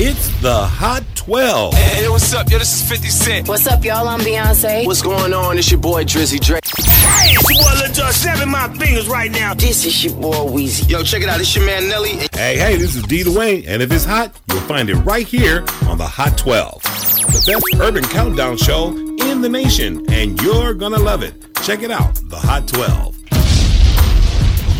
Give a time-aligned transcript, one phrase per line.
[0.00, 1.74] It's the Hot 12.
[1.74, 2.48] Hey, hey, what's up?
[2.48, 3.48] Yo, this is 50 Cent.
[3.48, 4.06] What's up, y'all?
[4.06, 4.86] I'm Beyonce.
[4.86, 5.58] What's going on?
[5.58, 6.62] It's your boy Drizzy Drake.
[6.64, 9.54] Hey, it's your boy Lil Jon snapping my fingers right now.
[9.54, 10.88] This is your boy Weezy.
[10.88, 11.40] Yo, check it out.
[11.40, 12.10] It's your man Nelly.
[12.32, 15.64] Hey, hey, this is D Dwayne, and if it's hot, you'll find it right here
[15.88, 21.00] on the Hot 12, the best urban countdown show in the nation, and you're gonna
[21.00, 21.34] love it.
[21.64, 23.16] Check it out, the Hot 12.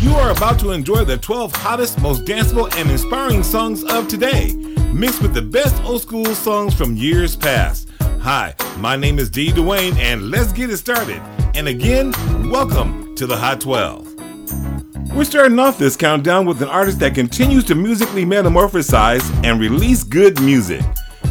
[0.01, 4.55] You are about to enjoy the 12 hottest, most danceable, and inspiring songs of today
[4.93, 7.89] mixed with the best old school songs from years past.
[8.21, 9.49] Hi, my name is D.
[9.51, 11.21] Dwayne, and let's get it started.
[11.55, 12.11] And again,
[12.49, 15.13] welcome to the Hot 12.
[15.15, 20.03] We're starting off this countdown with an artist that continues to musically metamorphosize and release
[20.03, 20.81] good music.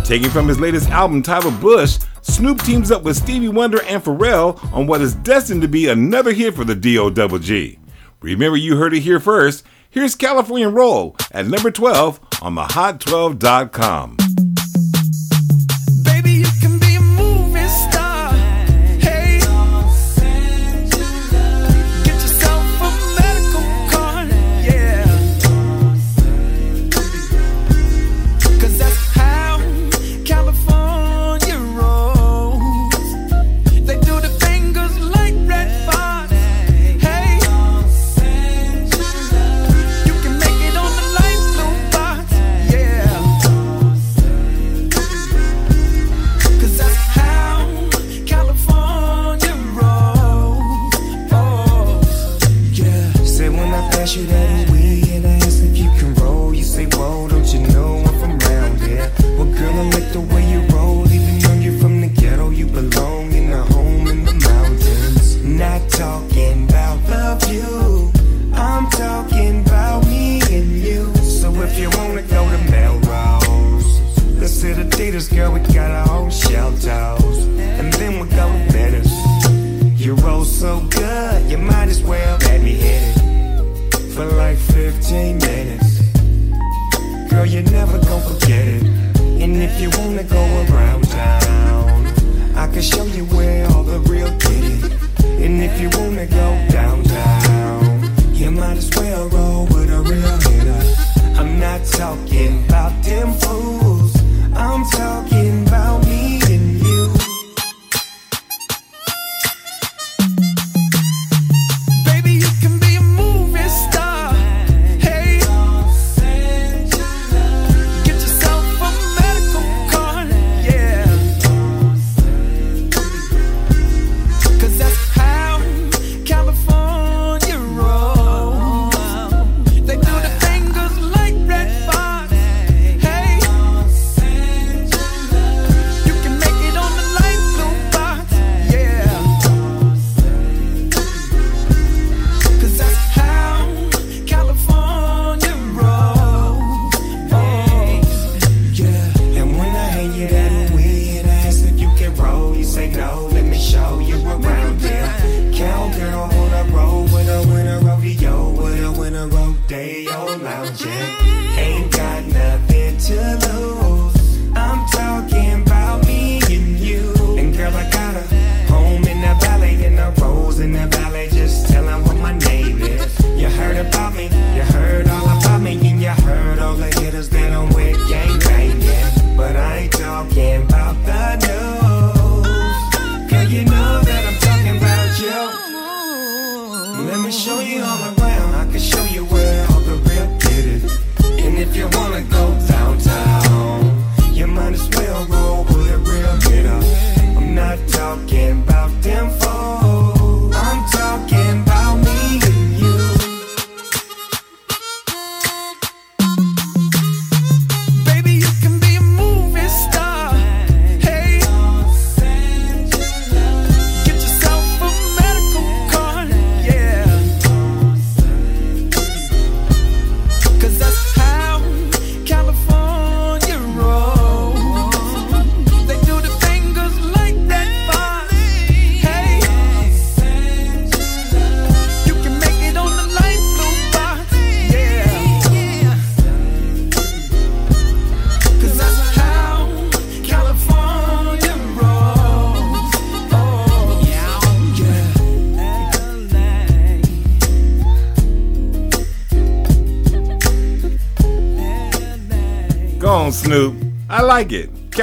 [0.05, 4.63] Taking from his latest album, Tyler Bush, Snoop teams up with Stevie Wonder and Pharrell
[4.73, 7.79] on what is destined to be another hit for the D.O.G.
[8.21, 9.65] Remember, you heard it here first.
[9.91, 14.19] Here's California Roll at number 12 on the hot12.com.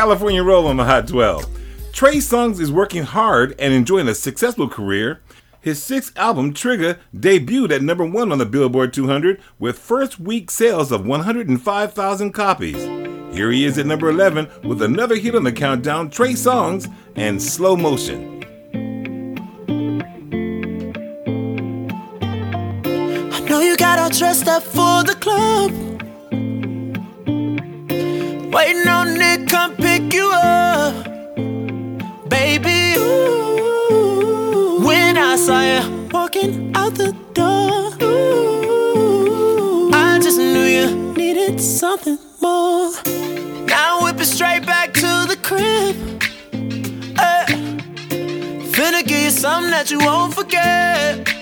[0.05, 1.47] California Roll on the Hot 12.
[1.91, 5.19] Trey Songz is working hard and enjoying a successful career.
[5.59, 10.51] His sixth album, Trigger, debuted at number one on the Billboard 200 with first week
[10.51, 12.83] sales of 105,000 copies.
[13.35, 17.41] Here he is at number 11 with another hit on the countdown, Trey Songz and
[17.41, 18.43] Slow Motion.
[23.33, 25.71] I know you got all dressed up for the club.
[28.53, 29.49] Waiting on Nick
[30.15, 31.05] you up.
[32.29, 40.87] Baby, ooh, when I saw you walking out the door, ooh, I just knew you
[41.13, 42.91] needed something more.
[43.67, 45.95] Now whip it straight back to the crib.
[47.19, 47.45] Uh,
[48.73, 51.34] finna give you something that you won't forget.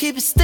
[0.00, 0.39] Keep it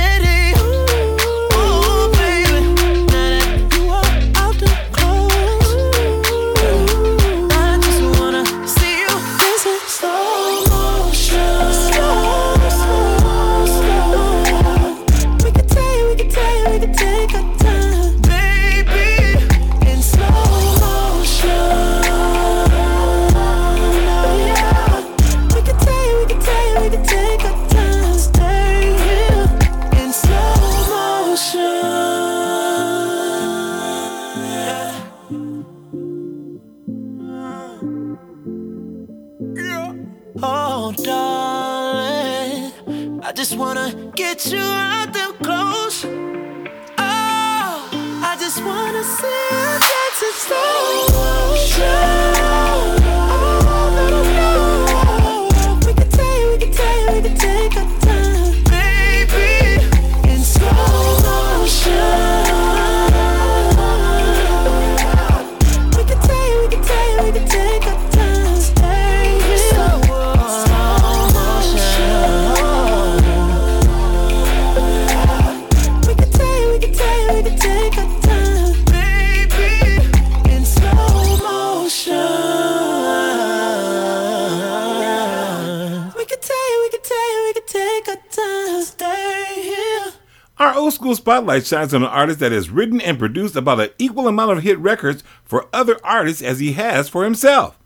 [91.47, 94.65] spotlight shines on an artist that has written and produced about an equal amount of
[94.65, 97.79] hit records for other artists as he has for himself.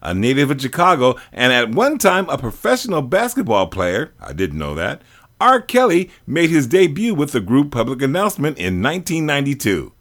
[0.00, 4.76] A native of Chicago and at one time a professional basketball player, I didn't know
[4.76, 5.02] that,
[5.40, 5.60] R.
[5.60, 9.92] Kelly made his debut with the group Public Announcement in 1992.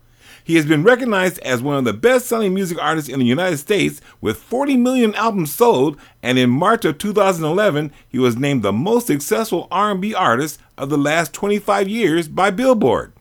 [0.47, 3.99] He has been recognized as one of the best-selling music artists in the United States
[4.21, 9.07] with 40 million albums sold, and in March of 2011, he was named the most
[9.07, 13.11] successful R&B artist of the last 25 years by Billboard.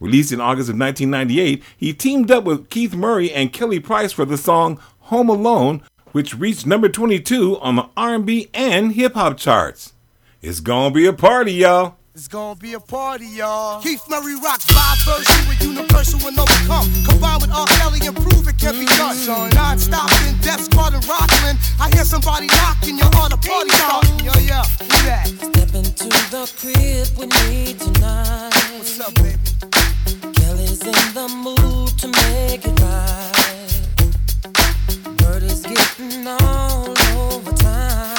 [0.00, 4.24] Released in August of 1998, he teamed up with Keith Murray and Kelly Price for
[4.24, 9.92] the song Home Alone, which reached number 22 on the R&B and hip hop charts.
[10.42, 11.98] It's gonna be a party, y'all.
[12.16, 13.82] It's gonna be a party, y'all.
[13.82, 16.86] Keith Murray rocks five versions with universal and overcome.
[17.04, 17.66] Combined with R.
[17.66, 19.16] Kelly and prove it can be done.
[19.50, 21.58] Non-stop in Def Squad and Rockland.
[21.80, 24.20] I hear somebody knocking, you're on a party starting.
[24.20, 25.26] Yo, yo, who that?
[25.26, 28.54] Step into the crib with me tonight.
[28.78, 29.34] What's up, baby?
[30.38, 33.34] Kelly's in the mood to make it right.
[35.20, 38.13] Word is getting all over town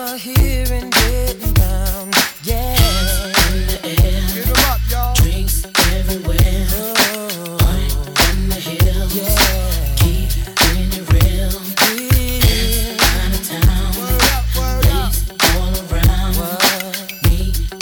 [0.00, 2.10] over here in this town,
[2.44, 2.76] Yeah.
[2.76, 4.52] Hands in the air.
[4.70, 5.14] Up, y'all.
[5.14, 6.66] Drinks everywhere.
[6.72, 7.56] Oh.
[7.58, 7.88] Party
[8.30, 9.14] in the hills.
[9.14, 9.96] Yeah.
[9.96, 10.30] Keep
[10.70, 11.54] it real.
[11.82, 13.06] Yeah.
[13.10, 13.90] Out of town.
[13.98, 15.36] Word up, word Ladies up.
[15.56, 16.32] all around.
[16.38, 17.08] Word.
[17.24, 17.38] Me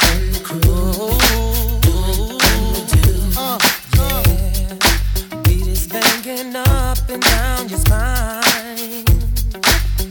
[0.08, 0.72] and the crew.
[0.72, 1.80] Ooh.
[1.84, 3.08] Doing what we do.
[3.36, 3.58] Uh,
[4.00, 4.22] uh.
[4.26, 5.42] Yeah.
[5.42, 9.04] Beat is banging up and down your spine.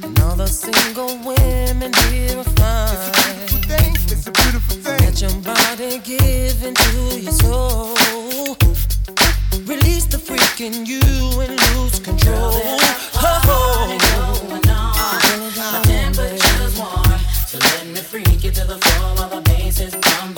[0.03, 1.34] And all the single women
[4.11, 4.99] it's a beautiful thing.
[4.99, 7.93] Let your body give into your soul.
[9.65, 11.01] Release the freak in you
[11.41, 12.53] and lose control.
[15.83, 20.34] Temperature's warm, so let me freak you to the floor while the bass is pumping.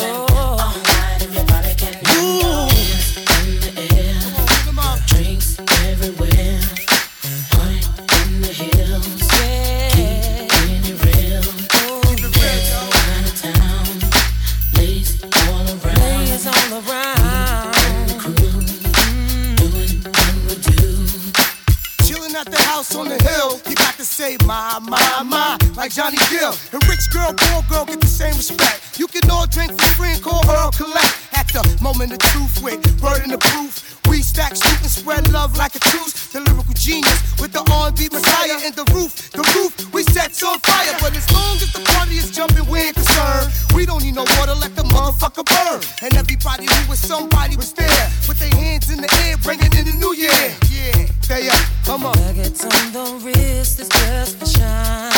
[22.38, 26.17] At the house on the hill, you got to say my, my, my, like Johnny
[26.29, 26.53] Gill.
[26.72, 29.00] And rich girl, poor girl get the same respect.
[29.00, 31.17] You can all drink for free and call her collect.
[31.34, 33.98] At the moment of truth with burden of proof.
[34.38, 36.13] Stack, and spread love like a truce.
[36.29, 39.32] The lyrical genius with the R&B messiah in the roof.
[39.32, 40.94] The roof we set on fire.
[41.01, 43.50] But as long as the party is jumping, we ain't concerned.
[43.74, 45.82] We don't need no water, let the motherfucker burn.
[46.03, 49.89] And everybody who was somebody was there with their hands in the air, bringing in
[49.89, 50.53] the new year.
[50.70, 52.13] Yeah, stay up, come on.
[52.22, 55.17] Nuggets on the wrist is just for shine.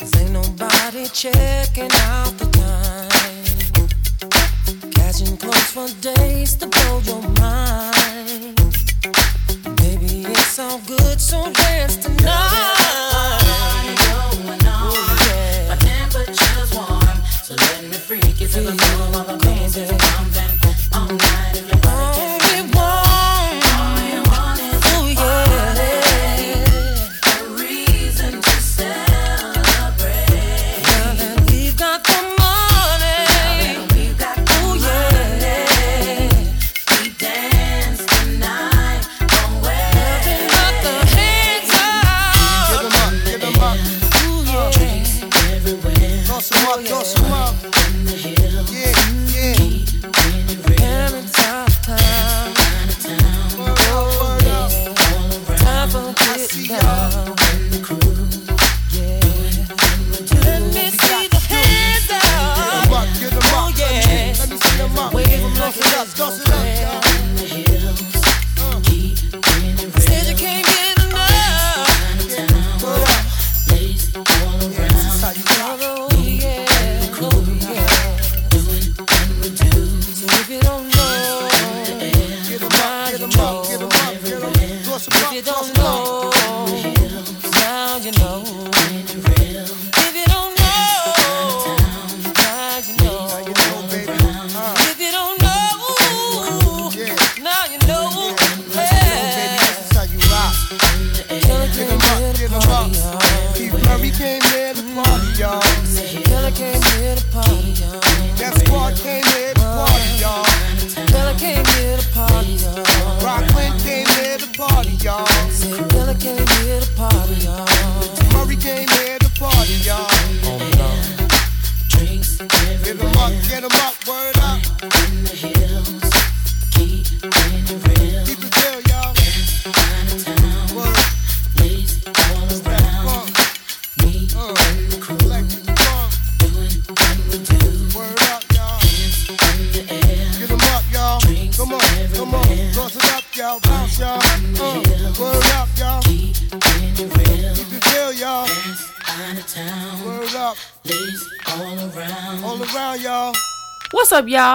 [0.00, 2.43] Cause ain't nobody checking out the.
[5.16, 8.56] Catching close for days to blow your mind.
[9.76, 12.83] Baby, it's all good, so dance tonight.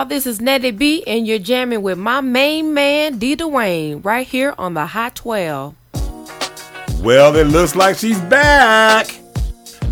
[0.09, 3.35] This is Nettie B, and you're jamming with my main man, D.
[3.35, 5.75] Dwayne, right here on the Hot 12.
[7.03, 9.19] Well, it looks like she's back.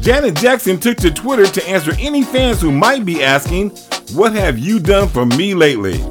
[0.01, 3.69] Janet Jackson took to Twitter to answer any fans who might be asking,
[4.15, 6.03] What have you done for me lately?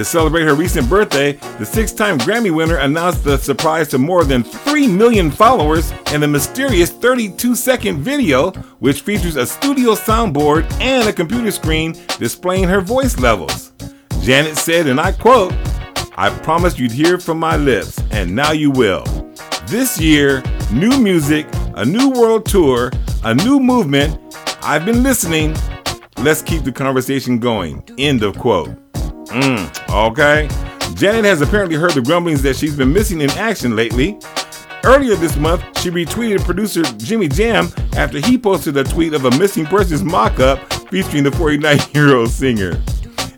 [0.00, 4.24] To celebrate her recent birthday, the six time Grammy winner announced the surprise to more
[4.24, 10.62] than 3 million followers in the mysterious 32 second video, which features a studio soundboard
[10.80, 13.72] and a computer screen displaying her voice levels.
[14.22, 15.52] Janet said, and I quote,
[16.16, 19.04] I promised you'd hear from my lips, and now you will.
[19.66, 20.42] This year,
[20.72, 22.90] new music, a new world tour,
[23.22, 24.18] a new movement.
[24.62, 25.54] I've been listening.
[26.20, 27.84] Let's keep the conversation going.
[27.98, 28.89] End of quote.
[29.30, 30.48] Mm, okay.
[30.94, 34.18] Janet has apparently heard the grumblings that she's been missing in action lately.
[34.82, 39.30] Earlier this month, she retweeted producer Jimmy Jam after he posted a tweet of a
[39.38, 40.58] missing persons mock up
[40.90, 42.80] featuring the 49 year old singer.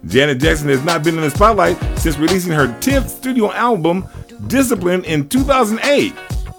[0.06, 4.06] Janet Jackson has not been in the spotlight since releasing her 10th studio album,
[4.46, 6.14] Discipline, in 2008.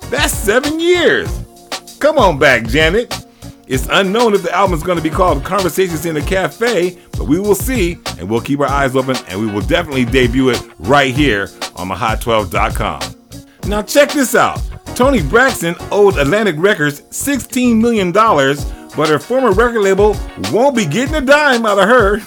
[0.10, 1.30] That's seven years.
[2.00, 3.23] Come on back, Janet.
[3.74, 7.24] It's unknown if the album is going to be called Conversations in a Cafe, but
[7.24, 10.62] we will see, and we'll keep our eyes open, and we will definitely debut it
[10.78, 13.02] right here on thehot12.com.
[13.68, 14.62] Now, check this out.
[14.96, 20.16] Toni Braxton owed Atlantic Records $16 million, but her former record label
[20.52, 22.20] won't be getting a dime out of her.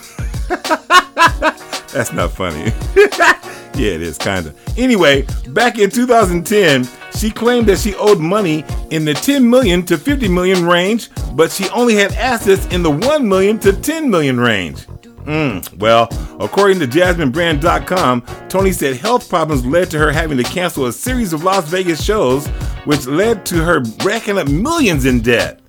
[1.92, 2.72] That's not funny.
[3.76, 4.78] yeah, it is, kind of.
[4.78, 9.96] Anyway, back in 2010, she claimed that she owed money in the 10 million to
[9.96, 14.38] 50 million range, but she only had assets in the 1 million to 10 million
[14.38, 14.86] range.
[15.24, 16.08] Mm, well,
[16.40, 21.32] according to JasmineBrand.com, Toni said health problems led to her having to cancel a series
[21.32, 22.46] of Las Vegas shows,
[22.84, 25.60] which led to her racking up millions in debt.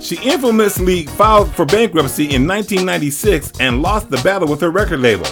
[0.00, 5.26] She infamously filed for bankruptcy in 1996 and lost the battle with her record label.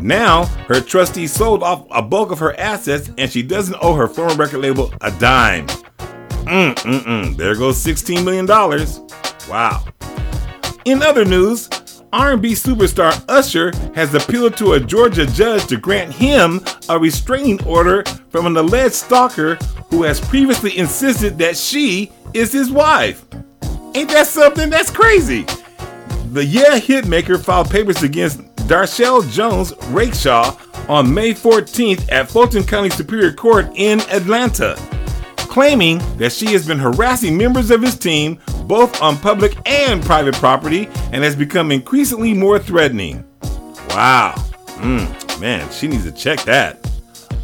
[0.00, 4.06] Now, her trustee sold off a bulk of her assets and she doesn't owe her
[4.08, 5.66] former record label a dime.
[6.46, 7.36] Mm, mm, mm.
[7.36, 8.46] There goes $16 million.
[9.48, 9.84] Wow.
[10.84, 11.68] In other news,
[12.12, 18.04] R&B superstar Usher has appealed to a Georgia judge to grant him a restraining order
[18.30, 19.56] from an alleged stalker
[19.90, 23.26] who has previously insisted that she is his wife.
[23.94, 24.70] Ain't that something?
[24.70, 25.44] That's crazy.
[26.32, 32.90] The Yeah hitmaker filed papers against Darshell Jones Rakeshaw on May 14th at Fulton County
[32.90, 34.76] Superior Court in Atlanta,
[35.36, 40.34] claiming that she has been harassing members of his team both on public and private
[40.34, 43.24] property and has become increasingly more threatening.
[43.88, 44.34] Wow.
[44.76, 46.78] Mm, man, she needs to check that.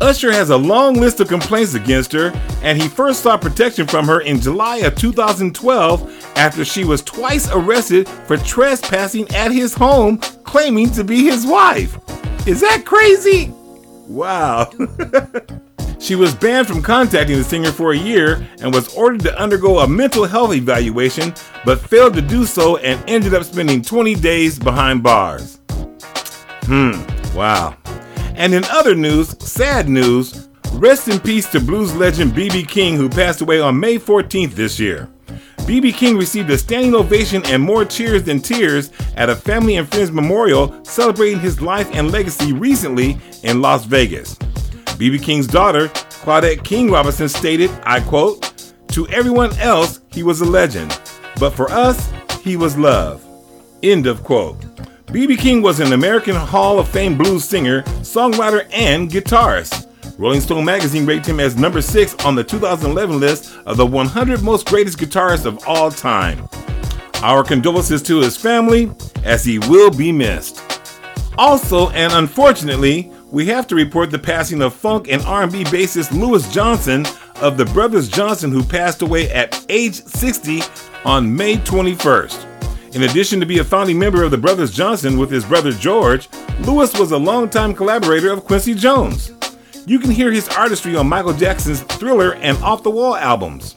[0.00, 2.32] Usher has a long list of complaints against her,
[2.62, 7.48] and he first sought protection from her in July of 2012 after she was twice
[7.52, 11.96] arrested for trespassing at his home, claiming to be his wife.
[12.46, 13.52] Is that crazy?
[14.06, 14.70] Wow.
[15.98, 19.78] she was banned from contacting the singer for a year and was ordered to undergo
[19.78, 21.32] a mental health evaluation,
[21.64, 25.60] but failed to do so and ended up spending 20 days behind bars.
[26.66, 27.02] Hmm,
[27.34, 27.76] wow.
[28.34, 32.64] And in other news, sad news, rest in peace to blues legend B.B.
[32.64, 35.08] King, who passed away on May 14th this year.
[35.66, 35.92] B.B.
[35.92, 40.10] King received a standing ovation and more cheers than tears at a family and friends
[40.10, 44.34] memorial celebrating his life and legacy recently in Las Vegas.
[44.98, 45.18] B.B.
[45.18, 50.98] King's daughter, Claudette King Robinson, stated, I quote, To everyone else, he was a legend,
[51.40, 53.24] but for us, he was love.
[53.82, 54.62] End of quote.
[55.12, 55.36] B.B.
[55.36, 59.86] King was an American Hall of Fame blues singer, songwriter, and guitarist.
[60.18, 64.42] Rolling Stone magazine rated him as number 6 on the 2011 list of the 100
[64.42, 66.48] most greatest guitarists of all time.
[67.22, 68.90] Our condolences to his family,
[69.24, 70.62] as he will be missed.
[71.36, 76.48] Also, and unfortunately, we have to report the passing of funk and R&B bassist Louis
[76.52, 77.04] Johnson
[77.40, 80.62] of the Brothers Johnson who passed away at age 60
[81.04, 82.53] on May 21st.
[82.94, 86.28] In addition to be a founding member of the Brothers Johnson with his brother George,
[86.60, 89.32] Louis was a longtime collaborator of Quincy Jones.
[89.84, 93.74] You can hear his artistry on Michael Jackson's Thriller and Off the Wall albums.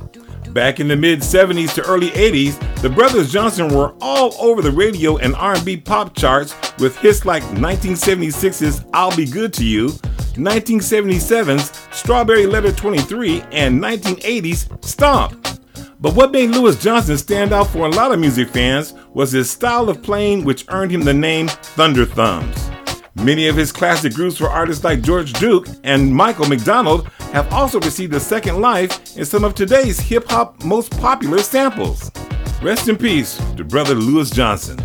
[0.49, 4.71] Back in the mid 70s to early 80s, the Brothers Johnson were all over the
[4.71, 9.87] radio and R&B pop charts with hits like 1976's I'll Be Good to You,
[10.35, 15.56] 1977's Strawberry Letter 23, and 1980's Stomp.
[15.99, 19.49] But what made Louis Johnson stand out for a lot of music fans was his
[19.49, 22.69] style of playing, which earned him the name Thunder Thumbs.
[23.15, 27.79] Many of his classic groups for artists like George Duke and Michael McDonald have also
[27.79, 32.11] received a second life in some of today's hip hop most popular samples.
[32.61, 34.77] Rest in peace to brother Louis Johnson.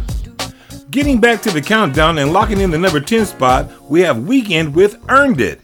[0.90, 4.72] Getting back to the countdown and locking in the number 10 spot, we have Weeknd
[4.72, 5.61] with Earned It.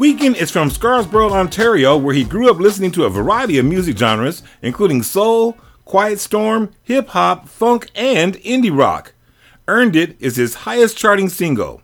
[0.00, 3.98] Weeknd is from Scarborough, Ontario, where he grew up listening to a variety of music
[3.98, 9.12] genres, including soul, quiet storm, hip hop, funk, and indie rock.
[9.68, 11.82] Earned It is his highest charting single.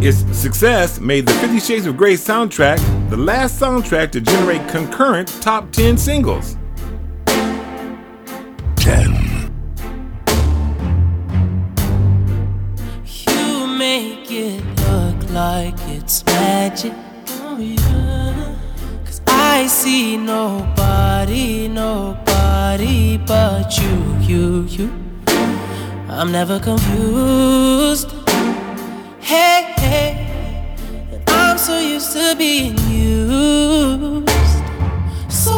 [0.00, 2.78] Its success made the Fifty Shades of Grey soundtrack
[3.10, 6.56] the last soundtrack to generate concurrent top 10 singles.
[8.76, 9.50] 10.
[13.04, 16.92] You make it look like it's magic.
[19.48, 24.88] I see nobody, nobody but you, you, you.
[26.08, 28.10] I'm never confused.
[29.20, 30.76] Hey, hey,
[31.28, 34.28] I'm so used to being used.
[35.28, 35.52] So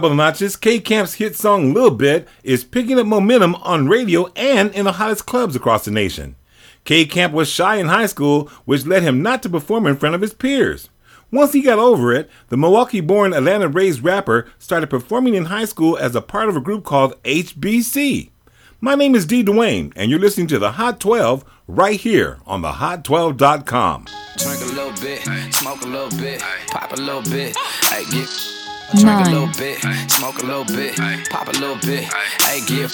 [0.00, 4.32] couple of notches, K Camp's hit song Lil Bit is picking up momentum on radio
[4.34, 6.36] and in the hottest clubs across the nation.
[6.84, 10.14] K Camp was shy in high school, which led him not to perform in front
[10.14, 10.88] of his peers.
[11.30, 15.66] Once he got over it, the Milwaukee born Atlanta raised rapper started performing in high
[15.66, 18.30] school as a part of a group called HBC.
[18.80, 19.44] My name is D.
[19.44, 24.06] Dwayne, and you're listening to the Hot 12 right here on the Hot12.com.
[24.38, 27.54] Drink a little bit, smoke a little bit, pop a little bit.
[27.90, 28.59] Hey, get.
[28.98, 29.78] Drink a little bit,
[30.10, 30.96] smoke a little bit,
[31.30, 32.04] pop a little bit.
[32.42, 32.92] Hey, give.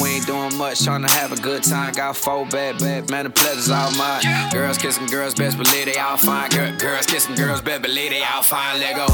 [0.00, 1.92] We ain't doing much, trying to have a good time.
[1.92, 4.22] Got four bad, bad, man, the pleasure's all mine.
[4.52, 6.50] Girls kissing girls, best believe they all fine.
[6.50, 8.80] Girl, girls kissing girls, best believe they all fine.
[8.80, 9.06] Let go.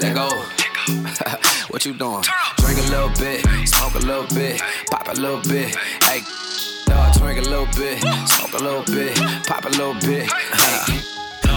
[0.00, 0.28] Let go.
[1.70, 2.22] what you doing?
[2.58, 5.74] Drink a little bit, smoke a little bit, pop a little bit.
[6.04, 6.20] Hey,
[7.06, 9.16] dog, drink a little bit, smoke a little bit,
[9.46, 10.30] pop a little bit.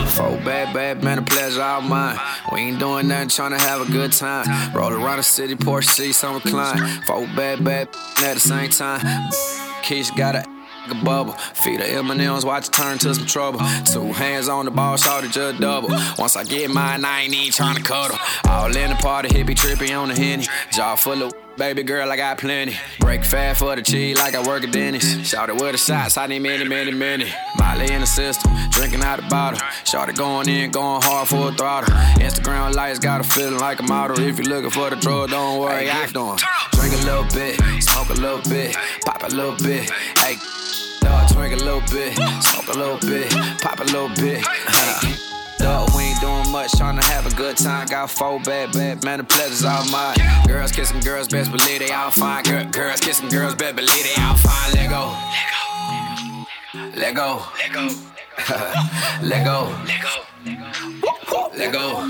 [0.09, 2.17] Four bad, bad, man, a pleasure all mine.
[2.51, 4.73] We ain't doing nothing, trying to have a good time.
[4.73, 7.01] Roll around the city, Porsche seats on recline.
[7.03, 7.89] Four bad, bad
[8.23, 9.01] at the same time.
[9.83, 10.45] Keisha got a
[10.91, 11.33] a bubble.
[11.33, 13.59] Feed her M&M's, watch it turn to some trouble.
[13.85, 15.89] Two hands on the ball, shot it just double.
[16.17, 18.17] Once I get mine, I ain't even tryna cuddle.
[18.49, 20.47] All in the party, hippie trippy on the henny.
[20.71, 22.78] Jaw full of baby girl, I got plenty.
[23.02, 25.28] Break fast for the cheese like I work at Denny's.
[25.28, 27.32] Shout it with the shots, I need many, many, many.
[27.58, 29.60] Molly in the system, drinking out the bottle.
[29.84, 31.93] Shout it going in, going hard for a throttle.
[32.15, 34.17] Instagram lights got a feeling like a model.
[34.22, 36.39] If you're looking for the drug, don't worry, I doing.
[36.72, 39.91] Drink a little bit, smoke a little bit, pop a little bit.
[40.17, 40.38] Hey,
[41.02, 44.45] dog, drink a little bit, smoke a little bit, pop a little bit.
[45.60, 47.88] Dog, we doing much, trying to have a good time.
[47.88, 50.17] Got four bad, bad, man, the pleasure's all mine.
[50.47, 52.43] Girls kissing girls, best believe they all fine.
[52.43, 54.73] Girl, girls kissing girls, best believe they all fine.
[54.73, 55.15] Let go.
[56.95, 57.43] Let go.
[57.55, 57.89] Let go.
[59.21, 59.75] Let go.
[60.43, 60.63] Let
[61.23, 61.49] go.
[61.58, 62.08] Let go.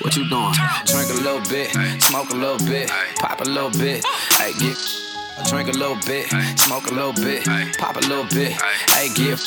[0.00, 0.54] what you doing?
[0.86, 1.70] Drink a little bit,
[2.02, 4.04] smoke a little bit, pop a little bit.
[4.38, 4.76] Hey, get.
[5.48, 6.28] Drink a little bit,
[6.58, 7.44] smoke a little bit,
[7.78, 8.52] pop a little bit.
[8.90, 9.40] Hey, give.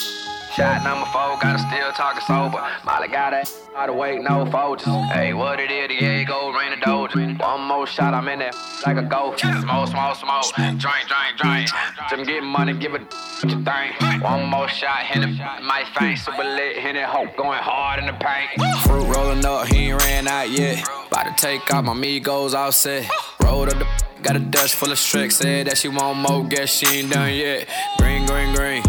[0.55, 2.65] Shot number four, gotta still talking sober.
[2.85, 4.85] Molly got it, out of wait, no folgers.
[5.11, 7.37] Hey, what it is, Diego, rain a doja.
[7.41, 8.53] One more shot, I'm in there
[8.85, 9.41] like a ghost.
[9.41, 10.45] Smoke, smoke, smoke.
[10.55, 11.69] Drink, drink, drink.
[12.09, 13.01] Just get money, give it
[13.41, 14.23] what you think.
[14.23, 16.23] One more shot, hit it, my face.
[16.23, 18.51] Super lit, hit it, hope, going hard in the paint.
[18.83, 20.87] Fruit rolling up, he ain't ran out yet.
[21.07, 23.09] About to take out my Migos offset.
[23.41, 26.69] Rolled up the Got a Dutch full of tricks, said that she want more, guess
[26.71, 27.67] she ain't done yet.
[27.99, 28.81] Green, green, green.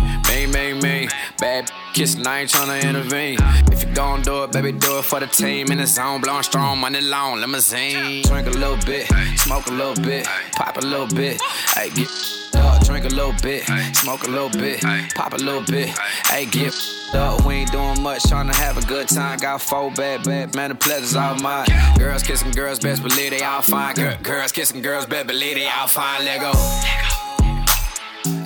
[1.38, 3.37] Bad kissing, I ain't tryna intervene.
[3.70, 5.70] If you gon' do it, baby, do it for the team.
[5.70, 8.22] In the zone, blowing strong, money long, limousine.
[8.22, 11.40] Drink a little bit, smoke a little bit, pop a little bit.
[11.75, 12.09] Hey, get,
[12.55, 14.81] up, drink a little bit, smoke a little bit,
[15.14, 15.88] pop a little bit.
[16.27, 16.75] Hey, get
[17.14, 19.38] up, we ain't doing much, trying to have a good time.
[19.38, 21.66] Got four bad, bad, man, the pleasure's all mine.
[21.99, 23.94] Girls kissing girls, best believe they all fine.
[23.94, 26.25] Girl, girls kissing girls, best believe they all fine.
[26.25, 26.53] Let go.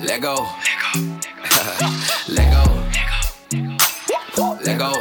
[0.03, 0.35] Let go.
[0.35, 1.07] Let go.
[1.79, 1.97] Let
[4.81, 4.91] go.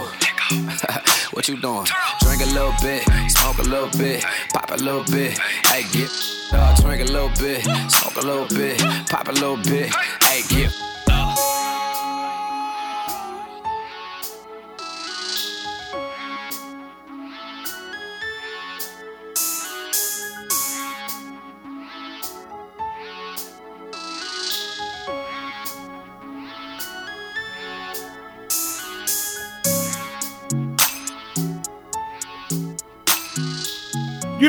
[1.33, 1.87] what you doing?
[2.21, 5.39] Drink a little bit, smoke a little bit, pop a little bit.
[5.69, 6.11] Hey, get
[6.53, 9.89] up, drink a little bit, smoke a little bit, pop a little bit.
[10.25, 10.71] Hey, get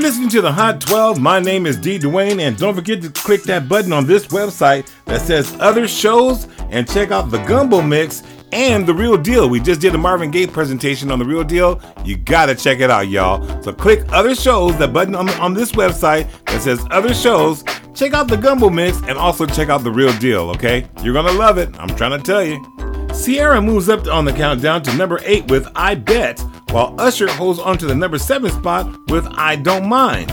[0.01, 1.19] You're listening to the Hot 12.
[1.19, 1.99] My name is D.
[1.99, 6.47] Dwayne, and don't forget to click that button on this website that says Other Shows
[6.71, 9.47] and check out the Gumbo Mix and The Real Deal.
[9.47, 11.79] We just did a Marvin Gaye presentation on The Real Deal.
[12.03, 13.61] You gotta check it out, y'all.
[13.61, 17.63] So click Other Shows, that button on, on this website that says Other Shows.
[17.93, 20.89] Check out the Gumbo Mix and also check out The Real Deal, okay?
[21.03, 21.69] You're gonna love it.
[21.79, 22.90] I'm trying to tell you.
[23.13, 26.39] Ciara moves up on the countdown to number 8 with I Bet,
[26.71, 30.31] while Usher holds on to the number 7 spot with I Don't Mind.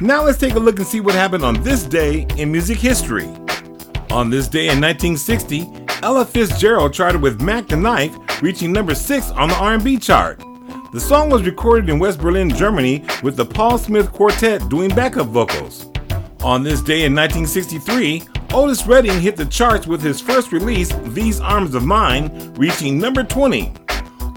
[0.00, 3.26] Now let's take a look and see what happened on this day in music history.
[4.10, 5.70] On this day in 1960,
[6.02, 10.42] Ella Fitzgerald charted with Mack the Knife, reaching number 6 on the R&B chart.
[10.92, 15.28] The song was recorded in West Berlin, Germany, with the Paul Smith Quartet doing backup
[15.28, 15.90] vocals.
[16.42, 18.22] On this day in 1963,
[18.54, 23.24] Otis Redding hit the charts with his first release, These Arms of Mine, reaching number
[23.24, 23.72] 20.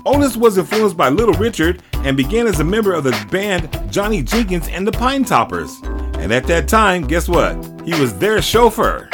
[0.05, 4.23] Otis was influenced by Little Richard and began as a member of the band Johnny
[4.23, 5.81] Jenkins and the Pine Toppers.
[6.17, 7.55] And at that time, guess what?
[7.83, 9.09] He was their chauffeur.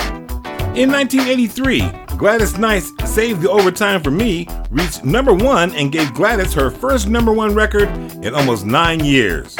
[0.75, 6.53] In 1983, Gladys Knight's Save the Overtime for Me reached number one and gave Gladys
[6.53, 7.89] her first number one record
[8.23, 9.57] in almost nine years.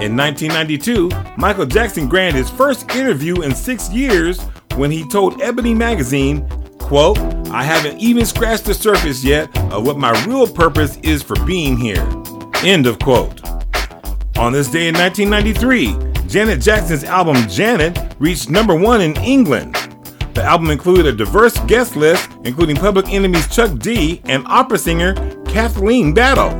[0.00, 4.40] In 1992, Michael Jackson granted his first interview in six years
[4.76, 6.46] when he told Ebony Magazine,
[6.78, 7.18] quote,
[7.50, 11.76] I haven't even scratched the surface yet of what my real purpose is for being
[11.76, 12.06] here.
[12.62, 13.40] End of quote.
[14.38, 19.74] On this day in 1993, Janet Jackson's album Janet reached number one in England.
[20.34, 25.14] The album included a diverse guest list, including Public Enemy's Chuck D and opera singer
[25.44, 26.50] Kathleen Battle.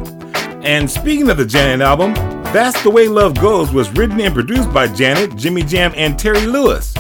[0.63, 2.13] And speaking of the Janet album,
[2.53, 6.47] That's the Way Love Goes was written and produced by Janet, Jimmy Jam, and Terry
[6.47, 6.93] Lewis,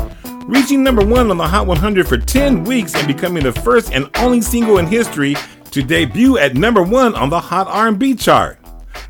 [0.46, 4.08] reaching number one on the Hot 100 for 10 weeks and becoming the first and
[4.16, 5.36] only single in history
[5.70, 8.58] to debut at number one on the Hot R&B chart.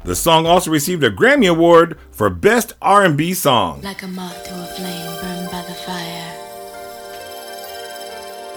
[0.04, 3.82] The song also received a Grammy Award for Best R&B Song.
[3.82, 6.28] Like a moth to a flame burned by the fire.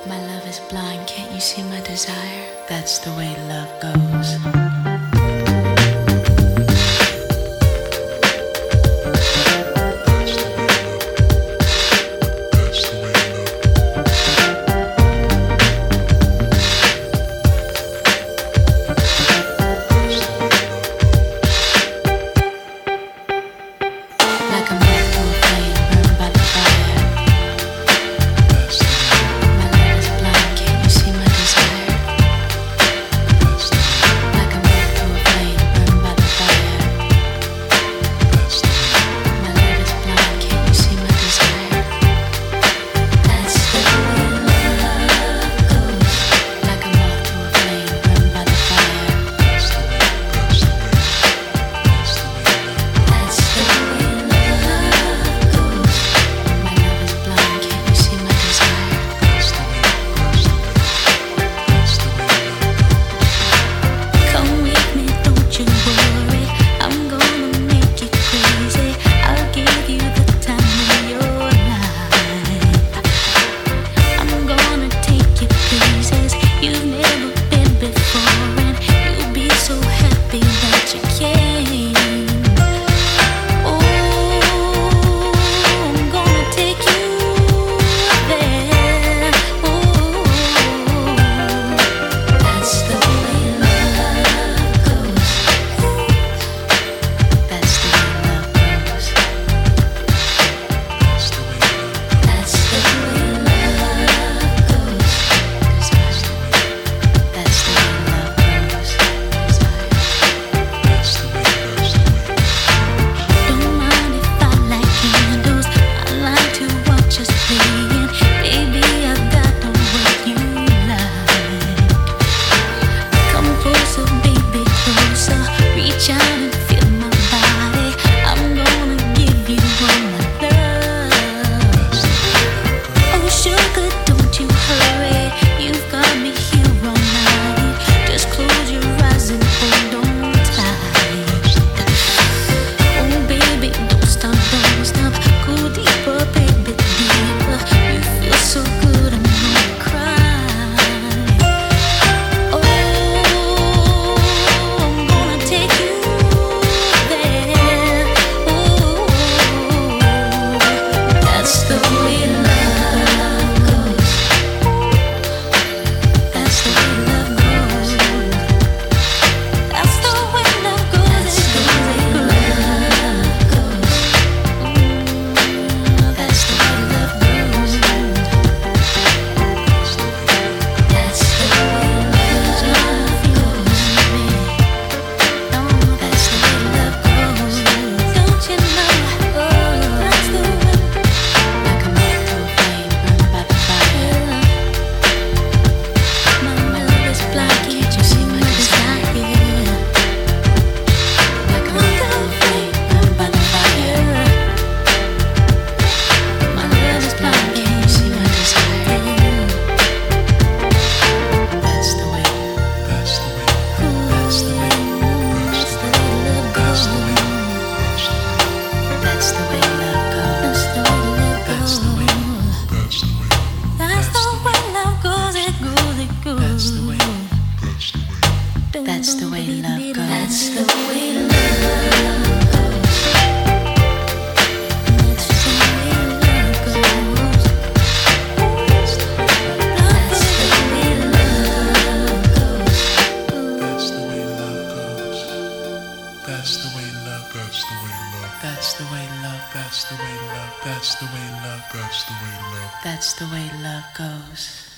[0.08, 2.48] My love is blind, can't you see my desire?
[2.68, 4.65] That's the way love goes.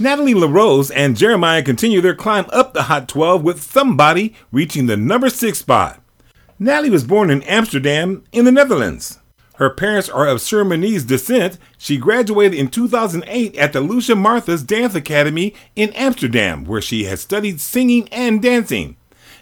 [0.08, 4.96] Natalie LaRose and Jeremiah continue their climb up the Hot 12 with Somebody reaching the
[4.96, 6.02] number 6 spot.
[6.58, 9.20] Natalie was born in Amsterdam in the Netherlands.
[9.56, 11.58] Her parents are of Surinamese descent.
[11.78, 17.20] She graduated in 2008 at the Lucia Martha's Dance Academy in Amsterdam, where she has
[17.20, 18.96] studied singing and dancing.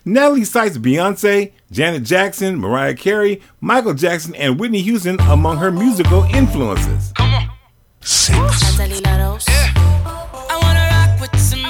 [0.04, 6.24] Natalie cites Beyonce, Janet Jackson, Mariah Carey, Michael Jackson, and Whitney Houston among her musical
[6.24, 7.14] influences.
[8.80, 9.55] Natalie
[11.32, 11.65] with somebody.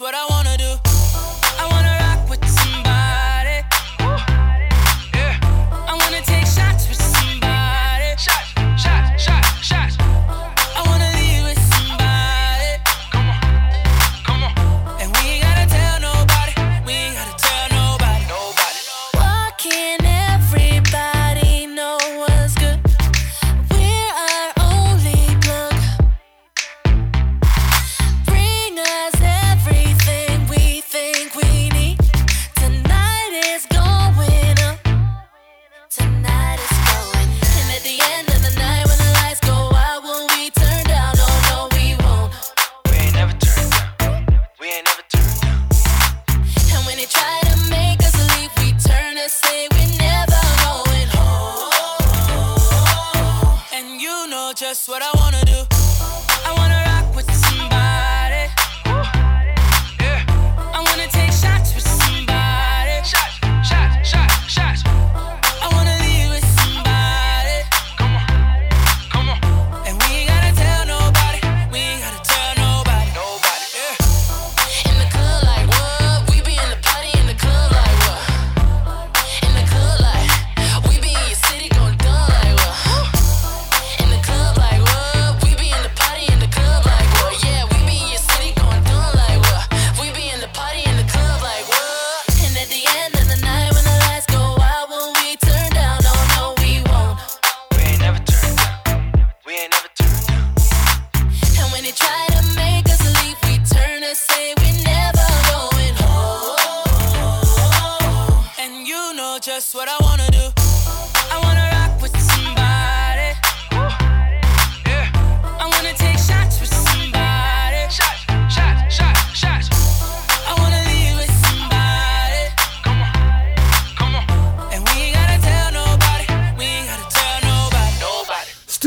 [0.00, 0.37] What I wanna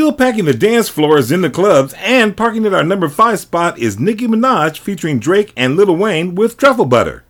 [0.01, 3.77] Still packing the dance floors in the clubs and parking at our number 5 spot
[3.77, 7.23] is Nicki Minaj featuring Drake and Lil Wayne with Truffle Butter.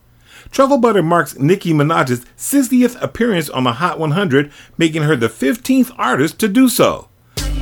[0.52, 5.92] Truffle Butter marks Nicki Minaj's 60th appearance on the Hot 100, making her the 15th
[5.98, 7.10] artist to do so.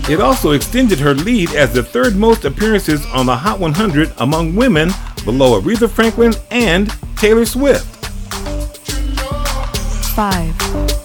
[0.07, 4.55] It also extended her lead as the third most appearances on the Hot 100 among
[4.55, 4.91] women,
[5.26, 7.88] below Aretha Franklin and Taylor Swift.
[10.14, 10.98] 5.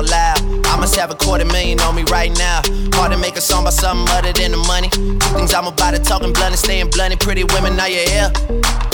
[0.00, 0.66] Out loud.
[0.66, 2.62] I must have a quarter million on me right now.
[2.94, 4.88] Hard to make a song about something other than the money.
[4.88, 7.18] Two things I'm about to talking blunt and staying blunt.
[7.20, 8.32] Pretty women, are you here?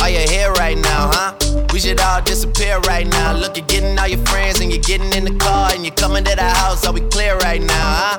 [0.00, 1.34] Are you here right now, huh?
[1.72, 3.34] We should all disappear right now.
[3.34, 6.24] Look, you're getting all your friends and you're getting in the car and you're coming
[6.24, 6.86] to the house.
[6.86, 8.18] Are we clear right now, huh?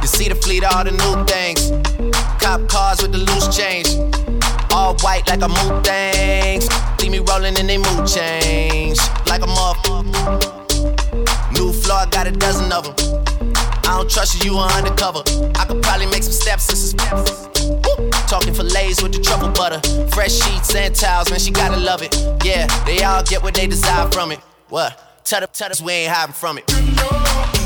[0.00, 1.70] You see the fleet, all the new things.
[2.40, 3.88] Cop cars with the loose change.
[4.70, 6.68] All white like a mood things.
[7.00, 8.98] See me rolling in they mood change.
[9.26, 10.67] Like a motherfucker.
[11.58, 12.94] New floor, I got a dozen of them.
[13.84, 15.22] I don't trust you, you are undercover.
[15.56, 17.48] I could probably make some steps and some!
[18.28, 19.80] Talking fillets with the truffle butter.
[20.10, 22.14] Fresh sheets and towels, man, she gotta love it.
[22.44, 24.38] Yeah, they all get what they desire from it.
[24.68, 25.24] What?
[25.24, 25.48] Tell them,
[25.84, 27.57] we ain't hiding from it.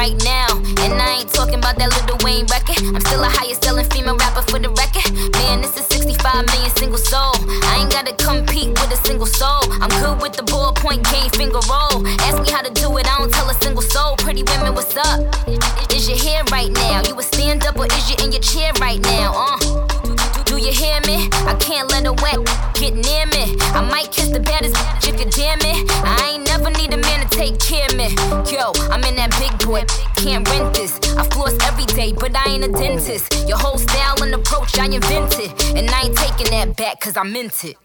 [0.00, 0.48] Right now.
[0.84, 2.80] And I ain't talking about that little Wayne record.
[2.94, 5.08] I'm still a highest selling female rapper for the record.
[5.40, 7.36] Man, this is 65 million single soul.
[7.68, 9.64] I ain't gotta compete with a single soul.
[9.80, 12.00] I'm good with the ballpoint game, finger roll.
[12.28, 14.16] Ask me how to do it, I don't tell a single soul.
[14.16, 15.20] Pretty women, what's up?
[15.92, 17.02] Is your hair right now?
[17.06, 19.32] You a stand up or is you in your chair right now?
[19.36, 19.58] Uh.
[20.44, 21.28] Do you hear me?
[21.46, 22.40] I can't let a wet
[22.74, 23.56] get near me.
[23.76, 24.74] I might kiss the baddest
[25.20, 25.84] you damn it.
[26.02, 26.39] I ain't
[28.60, 29.86] Yo, I'm in that big boy,
[30.16, 30.92] can't rent this.
[31.16, 33.48] I floss every day, but I ain't a dentist.
[33.48, 35.50] Your whole style and approach I invented.
[35.78, 37.78] And I ain't taking that back cause I meant it.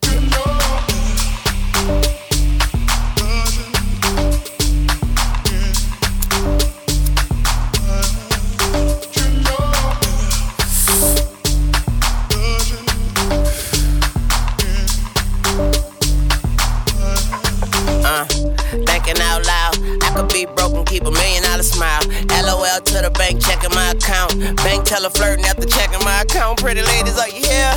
[18.04, 18.28] Uh,
[19.22, 19.55] out loud.
[20.16, 22.00] I could be broke and keep a million dollar smile.
[22.32, 24.32] LOL to the bank, checking my account.
[24.64, 26.64] Bank teller flirting after checking my account.
[26.64, 27.76] Pretty ladies, are you here?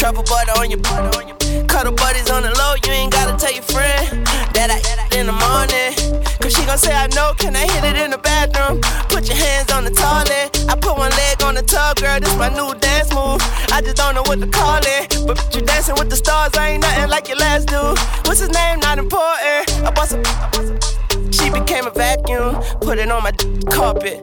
[0.00, 1.36] Truffle butter on your butter on your
[1.68, 4.24] Cuddle buddies on the low, you ain't gotta tell your friend
[4.56, 5.92] that I eat in the morning.
[6.40, 8.80] Cause she gon' say I know, can I hit it in the bathroom?
[9.12, 10.56] Put your hands on the toilet.
[10.72, 13.44] I put one leg on the tub, girl, this my new dance move.
[13.76, 15.20] I just don't know what to call it.
[15.26, 17.98] But you dancing with the stars, I ain't nothing like your last dude.
[18.24, 18.80] What's his name?
[18.80, 19.68] Not important.
[19.84, 21.03] I bought some.
[21.44, 23.32] She became a vacuum, put it on my
[23.70, 24.22] carpet.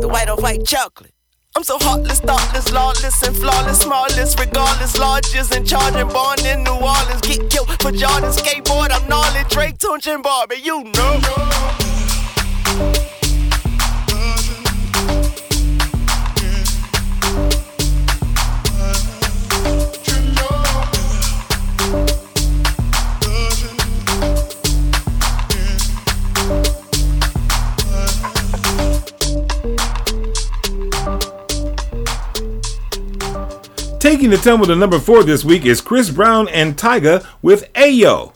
[0.00, 1.12] The white on white chocolate.
[1.54, 6.72] I'm so heartless, thoughtless, lawless, and flawless, smallest, regardless, largest, and charging, born in New
[6.72, 7.20] Orleans.
[7.20, 11.20] Get killed for Jordan, skateboard, I'm gnarly, Drake, Tunch, and Barbie, you know.
[34.32, 38.32] The tumble to number four this week is Chris Brown and Tyga with Ayo.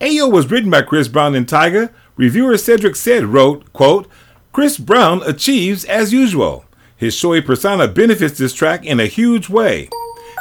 [0.00, 1.92] Ayo was written by Chris Brown and Tyga.
[2.16, 4.08] Reviewer Cedric said wrote, quote,
[4.52, 6.64] Chris Brown achieves as usual.
[6.96, 9.88] His showy persona benefits this track in a huge way.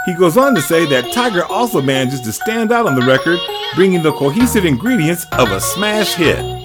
[0.07, 3.37] He goes on to say that Tiger also manages to stand out on the record,
[3.75, 6.64] bringing the cohesive ingredients of a smash hit.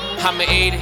[0.23, 0.81] I'ma eat it.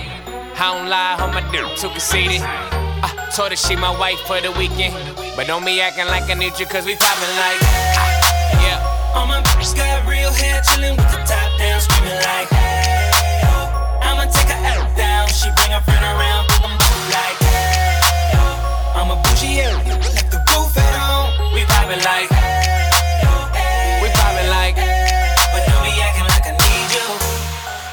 [0.59, 2.41] I don't lie, on my dick too conceited.
[2.43, 4.93] I told her she my wife for the weekend.
[5.35, 7.59] But don't be acting like I need you, cause we poppin' like.
[7.63, 9.15] ah, Yeah.
[9.15, 13.99] All my bitches got real hair, chillin' with the top down, screaming like, hey, oh.
[14.03, 16.75] I'ma take her out down, she bring her friend around, I'm
[17.15, 18.99] like, hey, oh.
[18.99, 22.27] I'm a bougie, yeah, like the roof at home, we vibing like,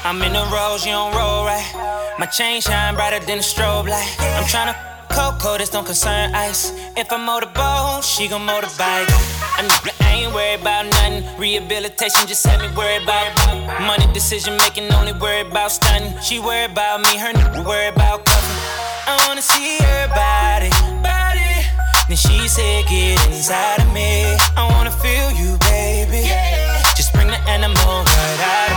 [0.07, 2.15] I'm in the rose, you don't roll right.
[2.17, 4.15] My chain shine brighter than a strobe light.
[4.39, 4.73] I'm tryna
[5.11, 6.71] cocoa, this don't concern ice.
[6.95, 9.11] If I motorboat, she gon' motorbike.
[9.59, 9.67] I,
[9.99, 11.27] I ain't worried about nothing.
[11.37, 13.35] Rehabilitation just had me worried about
[13.83, 14.89] money decision making.
[14.93, 16.17] Only worried about stunning.
[16.21, 18.63] She worried about me, her nigga worried about cuffing.
[19.11, 20.71] I wanna see her body,
[21.03, 21.67] body.
[22.07, 24.23] Then she said, Get inside of me.
[24.55, 26.31] I wanna feel you, baby.
[26.95, 28.76] Just bring the animal right out of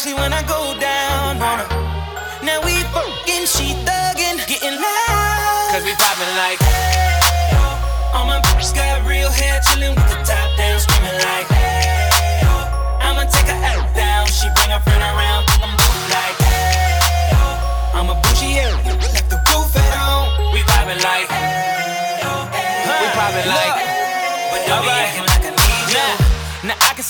[0.00, 1.68] Especially when I go down on her.
[2.42, 5.68] Now we fucking, she thuggin', getting loud.
[5.72, 6.56] Cause we poppin' like.
[8.14, 12.96] All my bitches got real hair, chillin' with the top down, screaming like, hey, oh.
[13.02, 15.44] I'ma take her out down, she bring her friend around,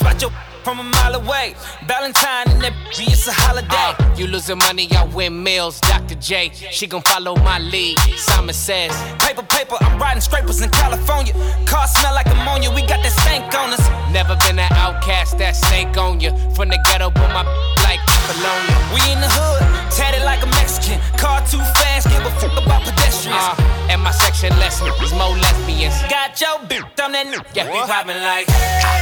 [0.00, 0.32] spot your
[0.64, 1.54] from a mile away.
[1.86, 3.68] Valentine and that bitch, it's a holiday.
[3.72, 5.80] Uh, you losing money, I win meals.
[5.80, 6.16] Dr.
[6.16, 7.98] J, she gon' follow my lead.
[8.16, 11.32] Simon says, Paper, paper, I'm riding scrapers in California.
[11.66, 13.84] Car smell like ammonia, we got that stank on us.
[14.12, 16.30] Never been an outcast, that snake on you.
[16.54, 17.44] From the ghetto, but my
[17.84, 18.76] like Bologna.
[18.92, 21.00] We in the hood, tatted like a Mexican.
[21.16, 23.40] Car too fast, give a fuck about pedestrians.
[23.40, 25.96] Uh, and my section less is more lesbians.
[26.12, 27.40] Got your bitch on that new.
[27.54, 28.99] Yeah, we poppin' like.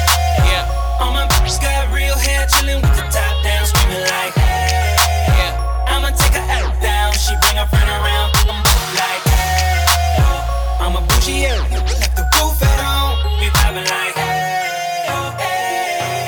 [0.98, 1.04] Yeah.
[1.04, 4.34] All my bitches got real hair, chillin' with the top down, screaming like.
[4.34, 4.96] hey.
[5.38, 5.86] Yeah.
[5.88, 7.12] I'ma take her out down.
[7.14, 8.62] She bring her friend around, I'm
[8.94, 9.22] like.
[9.26, 9.84] hey.
[10.80, 11.58] I'm a bougie, yeah.
[12.00, 13.40] Left the roof at home.
[13.40, 14.16] We poppin' like.
[15.08, 15.34] Oh,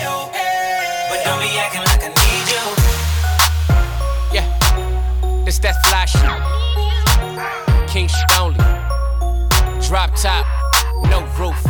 [0.06, 0.30] oh,
[1.10, 2.64] but don't be acting like I need you.
[4.32, 5.46] Yeah.
[5.46, 6.30] It's that fly shit.
[7.88, 8.58] King shit only.
[9.86, 10.46] Drop top,
[11.08, 11.69] no roof.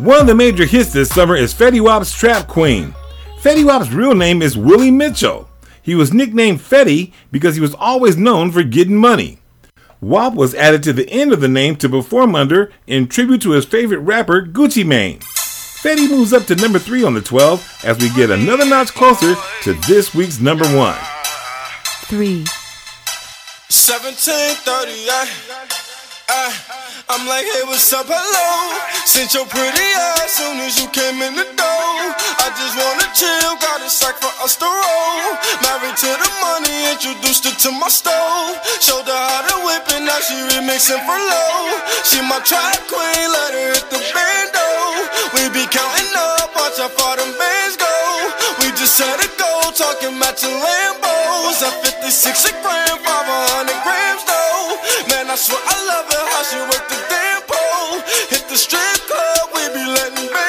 [0.00, 2.94] One of the major hits this summer is Fetty Wap's Trap Queen.
[3.38, 5.46] Fetty Wap's real name is Willie Mitchell.
[5.82, 9.40] He was nicknamed Fetty because he was always known for getting money.
[10.00, 13.50] Wap was added to the end of the name to perform under in tribute to
[13.50, 15.18] his favorite rapper Gucci Mane.
[15.18, 19.34] Fetty moves up to number 3 on the 12 as we get another notch closer
[19.64, 20.96] to this week's number 1.
[22.06, 22.36] 3.
[23.68, 25.76] 1738.
[26.26, 28.78] Uh, I'm like, hey, what's up, hello?
[29.02, 31.90] Since your pretty ass soon as you came in the door.
[32.38, 35.34] I just wanna chill, got a sack for us to roll.
[35.58, 38.62] Married to the money, introduced her to my stove.
[38.78, 41.82] Showed her how to whip it, now she remixing for low.
[42.06, 44.70] She my trap queen, let her hit the bando.
[45.34, 47.99] We be counting up, watch how far them bands go.
[48.80, 51.60] Just set a go talking matching Lambos.
[51.60, 54.80] At 56 a gram, 500 grams though.
[55.12, 58.00] Man, I swear I love it how she work the damn pole.
[58.32, 60.39] Hit the strip club, we be letting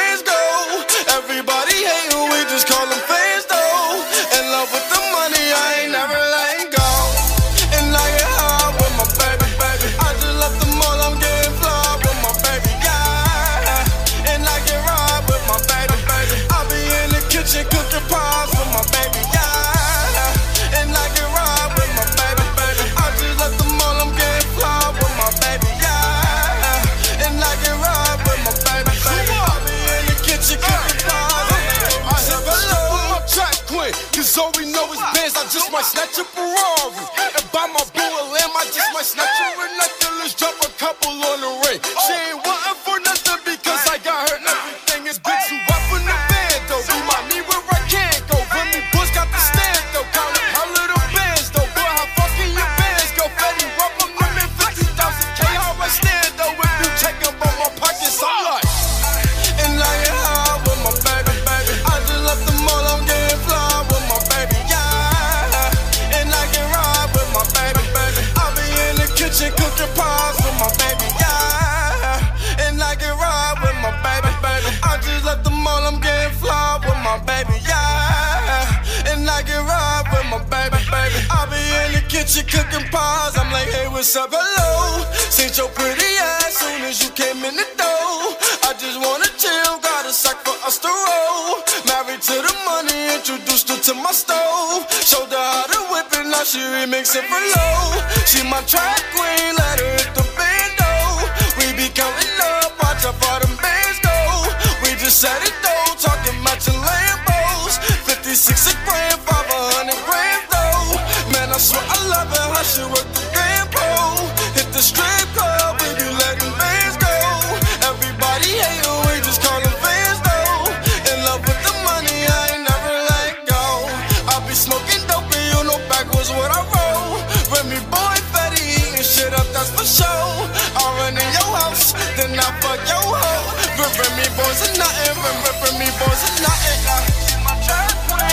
[129.81, 130.45] for sure.
[130.77, 133.49] I run in your house, then I fuck your hoe.
[133.81, 136.79] Remy boys are nothing, Remy boys are nothing.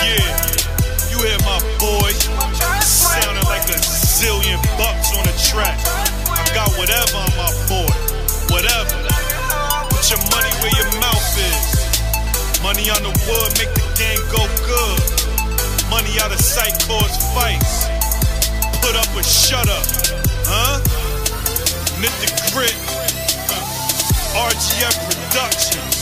[0.05, 0.29] Yeah,
[1.09, 2.13] you hear my boy
[2.85, 5.77] sounding like a zillion bucks on the track.
[6.29, 7.89] I got whatever on my boy,
[8.53, 8.93] whatever.
[9.89, 12.61] Put your money where your mouth is.
[12.61, 15.01] Money on the wood make the game go good.
[15.89, 17.89] Money out of sight cause fights.
[18.85, 19.85] Put up or shut up,
[20.45, 20.88] huh?
[22.01, 22.75] Knit the grit.
[23.51, 25.99] Uh, RGF Productions.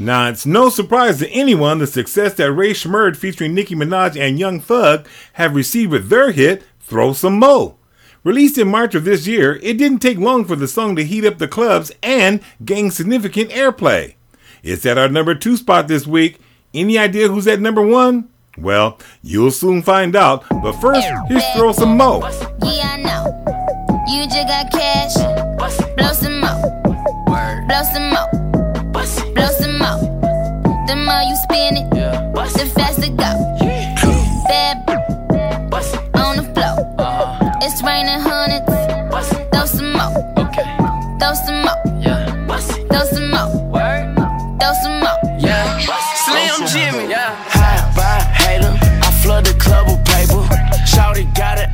[0.00, 4.40] Now, it's no surprise to anyone the success that Ray Schmurd featuring Nicki Minaj and
[4.40, 7.76] Young Thug have received with their hit, Throw Some Mo.
[8.24, 11.24] Released in March of this year, it didn't take long for the song to heat
[11.24, 14.14] up the clubs and gain significant airplay.
[14.64, 16.40] It's at our number two spot this week.
[16.74, 18.31] Any idea who's at number one?
[18.58, 20.44] Well, you'll soon find out.
[20.50, 22.20] But first, here's Throw Some Mo.
[22.62, 23.24] Yeah, I know.
[24.08, 25.14] You just got cash.
[25.96, 26.60] Blow some more.
[27.66, 28.28] Blow some more.
[28.92, 30.00] Blow some more.
[30.86, 33.32] The more you spend it, the faster go.
[34.48, 34.76] Bad
[36.14, 36.76] on the floor.
[37.62, 38.66] It's raining hundreds.
[39.50, 40.12] Throw some more.
[41.18, 41.80] Throw some more.
[42.90, 43.50] Throw some more.
[44.60, 45.18] Throw some more.
[45.38, 45.78] Yeah,
[46.26, 47.08] Slim Jimmy.
[47.10, 48.31] Yeah, high by
[49.32, 50.42] flood the club with paper.
[50.84, 51.68] Shawty got it.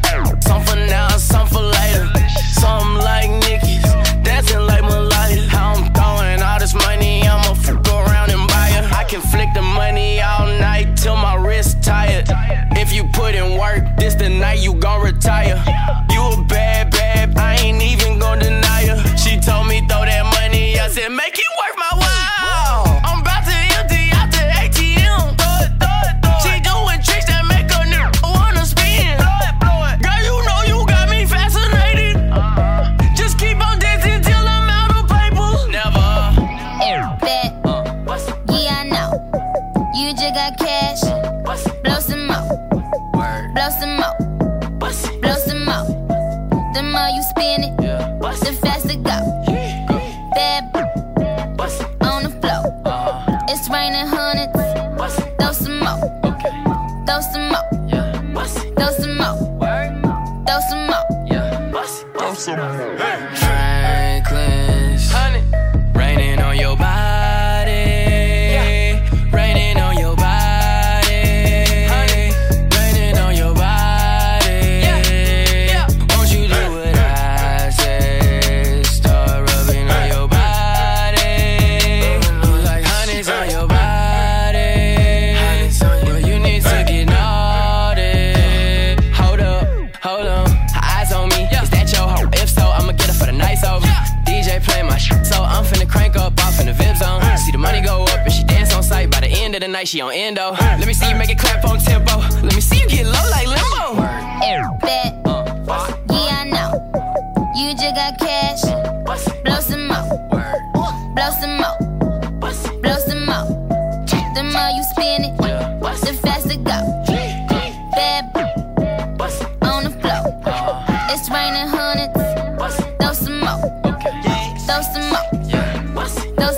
[0.45, 2.07] Some for now, some for later.
[2.53, 3.83] Some like Nicki's,
[4.23, 5.43] dancing like Malaya.
[5.49, 8.85] How I'm throwing all this money, I'ma fuck around and buy it.
[8.93, 12.27] I can flick the money all night till my wrist tired.
[12.83, 15.57] If you put in work, this the night you gon' retire.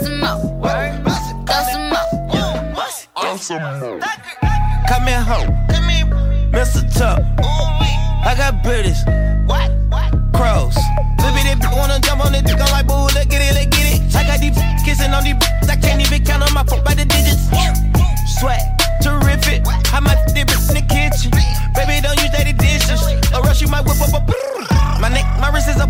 [0.00, 0.38] Some more.
[1.46, 2.08] Throw some more.
[3.20, 4.00] Throw some more.
[4.88, 5.70] Come here, hoe.
[6.50, 6.82] Mr.
[6.98, 7.22] Tuck.
[7.40, 8.98] I got British.
[9.46, 9.70] What?
[10.34, 10.76] Crows.
[11.18, 12.60] Baby, bitch wanna jump on it, dick.
[12.60, 14.16] I'm like, boo, let's get it, let's get it.
[14.16, 15.36] I got these kissing on these
[15.68, 17.48] I can't even count on my phone by the digits.
[18.38, 18.60] Sweat,
[19.02, 19.62] terrific.
[19.92, 21.30] I might f- this in the kitchen.
[21.74, 23.00] Baby, don't use dirty dishes.
[23.32, 24.40] Or else you might whip up a.
[25.00, 25.86] My neck, my wrist is a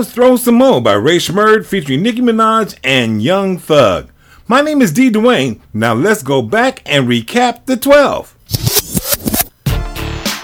[0.00, 4.08] was Throw Some Mo by Ray Schmurd featuring Nicki Minaj and Young Thug.
[4.48, 5.10] My name is D.
[5.10, 5.60] Dwayne.
[5.74, 8.34] Now let's go back and recap the 12.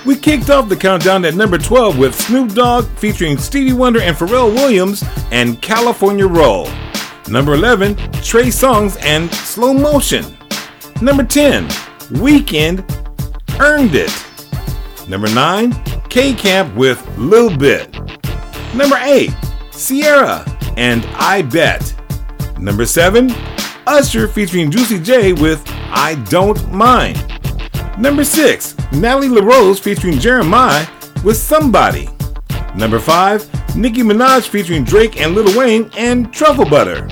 [0.05, 4.15] We kicked off the countdown at number 12 with Snoop Dogg featuring Stevie Wonder and
[4.15, 6.69] Pharrell Williams and California Roll.
[7.31, 10.37] Number 11, Trey Songs and Slow Motion.
[11.01, 11.67] Number 10,
[12.21, 12.85] Weekend
[13.59, 14.13] Earned It.
[15.09, 15.73] Number 9,
[16.11, 17.91] K Camp with Lil Bit.
[18.75, 19.31] Number 8,
[19.77, 20.45] Sierra
[20.77, 21.95] and I Bet.
[22.59, 23.31] Number 7,
[23.87, 27.23] Usher featuring Juicy J with I Don't Mind.
[27.99, 30.87] Number 6, Natalie LaRose featuring Jeremiah
[31.23, 32.09] with Somebody.
[32.75, 37.09] Number 5, Nicki Minaj featuring Drake and Lil Wayne and Truffle Butter.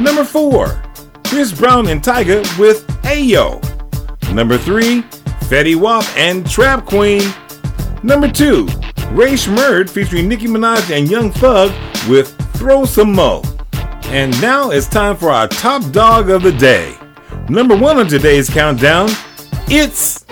[0.00, 0.82] Number 4,
[1.24, 3.62] Chris Brown and Tyga with Ayo.
[4.32, 5.02] Number 3,
[5.48, 7.22] Fetty Wap and Trap Queen.
[8.02, 8.66] Number 2,
[9.12, 11.72] Ray Shmurd featuring Nicki Minaj and Young Thug
[12.08, 13.42] with Throw Some Mo.
[14.04, 16.94] And now it's time for our top dog of the day.
[17.48, 19.08] Number 1 on today's countdown,
[19.68, 20.24] it's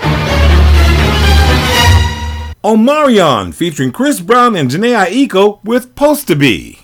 [2.62, 6.78] Omarion featuring Chris Brown and Janae Aiko with Post to Be.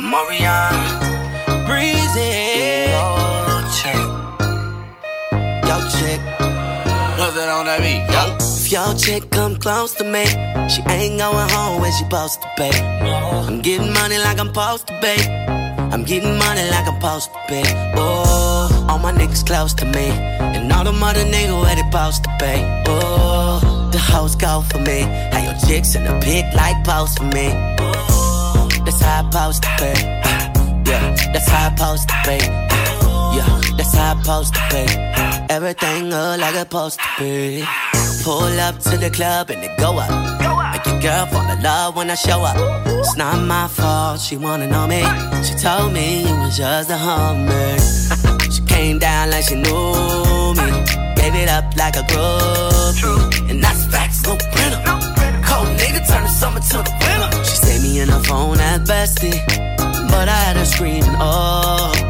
[0.00, 0.74] Marion,
[1.66, 2.88] breezy.
[2.90, 4.02] Yo, chick.
[5.66, 6.20] Yo, chick.
[7.18, 8.07] What's that on that beat?
[8.78, 8.86] Yo.
[8.90, 10.24] Your chick come close to me,
[10.68, 12.70] she ain't going home when she supposed to be.
[12.70, 15.16] I'm getting money like I'm supposed to be.
[15.92, 17.62] I'm getting money like I'm supposed to be.
[17.96, 20.10] Oh, all my niggas close to me.
[20.54, 22.54] And all the mother niggas where they supposed to be.
[22.86, 25.00] Oh, the hoes go for me.
[25.32, 27.50] How your chicks in the pit like post for me.
[27.80, 29.92] Oh, that's how I supposed to be.
[30.88, 32.38] Yeah, that's how I supposed to be.
[33.36, 35.27] Yeah, that's how I supposed to be.
[35.50, 37.64] Everything look like it's supposed to be.
[38.22, 40.10] Pull up to the club and it go up.
[40.72, 42.56] Make your girl fall in love when I show up.
[42.86, 45.02] It's not my fault, she wanna know me.
[45.42, 47.78] She told me it was just a hummer.
[48.52, 50.68] she came down like she knew me.
[51.16, 53.50] Gave it up like a groupie.
[53.50, 54.82] And that's facts, no printer.
[55.48, 57.44] Cold nigga turn the summer to the winter.
[57.44, 59.40] She saved me in her phone at bestie.
[60.10, 62.07] But I had her screaming, oh.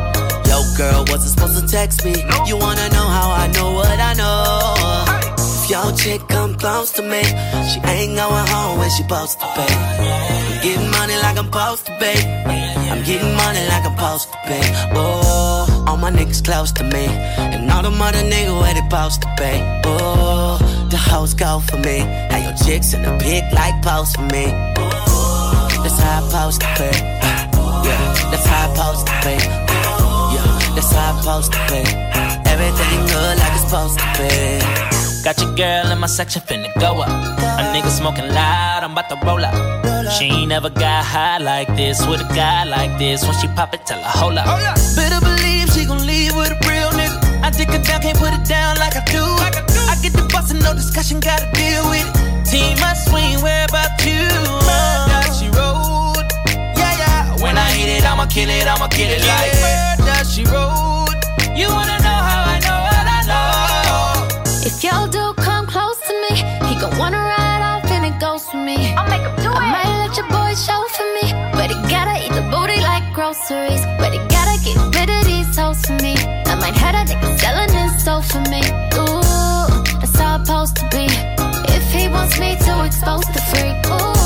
[0.78, 2.14] Girl, wasn't supposed to text me.
[2.46, 5.34] You wanna know how I know what I know?
[5.36, 7.24] If your chick come close to me,
[7.66, 9.66] she ain't going home when she supposed to be.
[9.66, 12.14] I'm getting money like I'm supposed to be.
[12.92, 14.60] I'm getting money like I'm supposed to be.
[14.94, 19.22] Oh, all my niggas close to me, and all the mother niggas where they supposed
[19.22, 19.52] to be.
[19.84, 20.58] Oh,
[20.92, 21.98] the hoes go for me.
[22.30, 24.46] How your chicks in the pic like post for me.
[25.82, 26.90] That's how I supposed to be.
[27.82, 29.67] Yeah, that's how I supposed to be.
[30.92, 31.82] How I supposed to be.
[32.50, 34.98] Everything good like it's supposed to be.
[35.24, 37.08] Got your girl in my section finna go up.
[37.60, 39.54] A nigga smoking loud, I'm about to roll up.
[40.12, 43.24] She ain't never got high like this with a guy like this.
[43.24, 44.46] When she pop it, tell her hold up.
[44.48, 47.42] Oh, Better believe she gon' leave with a real nigga.
[47.42, 49.22] I dick her down, can't put it down like I do.
[49.22, 52.46] I get the bus and no discussion, gotta deal with it.
[52.50, 55.07] Team I swing, where about you?
[57.48, 61.16] When I hit it, I'ma kill it, I'ma kill it like murder, she rode.
[61.56, 64.68] You wanna know how I know what I know?
[64.68, 66.36] If y'all do come close to me,
[66.68, 68.92] he gon' wanna ride off and it goes for me.
[68.92, 69.72] I'll make him do I it.
[69.76, 73.80] might let your boy show for me, but he gotta eat the booty like groceries.
[73.96, 76.20] But he gotta get rid of these hoes for me.
[76.52, 78.60] I might have a nigga selling his soul for me.
[79.00, 79.24] Ooh,
[80.04, 81.08] that's how I'm supposed to be.
[81.72, 84.17] If he wants me to expose the freak, ooh,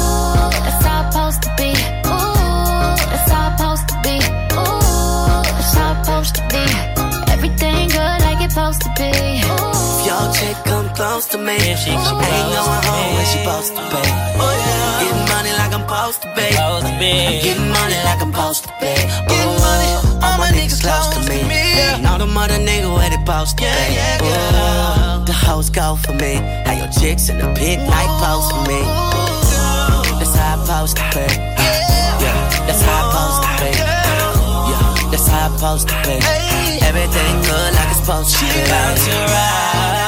[11.22, 14.02] close to me, she, ain't going home when she supposed to be.
[15.02, 16.46] Getting money like I'm supposed to be.
[16.58, 16.98] I'm
[17.42, 18.92] getting money like I'm supposed to be.
[19.30, 19.90] Getting money,
[20.22, 21.40] all my niggas close to me.
[21.94, 23.70] And all the mother niggas where they supposed to be.
[24.24, 26.34] Ooh, the hoes go for me.
[26.66, 28.82] How your chicks in the pit like post for me.
[30.18, 31.26] That's how I supposed to be.
[32.22, 33.70] Yeah, that's how I supposed to be.
[34.70, 36.16] Yeah, that's how I supposed to be.
[36.82, 38.60] Everything good like it's supposed to be.
[38.66, 40.01] About to ride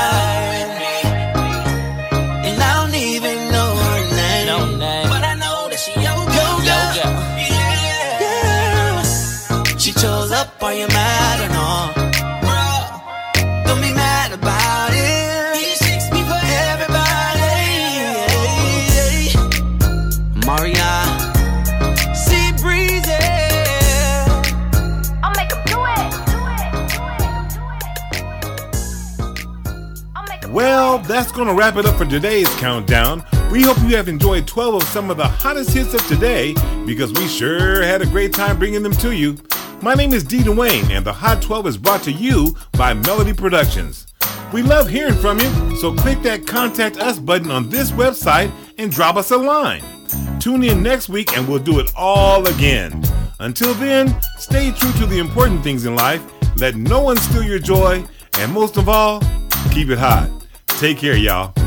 [31.15, 33.25] that's going to wrap it up for today's countdown.
[33.49, 36.55] We hope you have enjoyed 12 of some of the hottest hits of today
[36.85, 39.39] because we sure had a great time bringing them to you.
[39.81, 40.39] My name is D.
[40.39, 44.09] Dwayne, and the Hot 12 is brought to you by Melody Productions.
[44.53, 48.91] We love hearing from you, so click that Contact Us button on this website and
[48.91, 49.85] drop us a line.
[50.41, 53.05] Tune in next week and we'll do it all again.
[53.39, 56.25] Until then, stay true to the important things in life,
[56.57, 58.05] let no one steal your joy,
[58.39, 59.23] and most of all,
[59.71, 60.43] keep it hot.
[60.79, 61.64] Take care, y'all.